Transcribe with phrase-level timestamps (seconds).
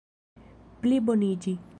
[0.85, 1.57] pliboniĝi